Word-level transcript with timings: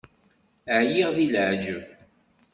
Ԑyiɣ 0.77 1.09
d 1.15 1.17
leεǧeb. 1.33 1.83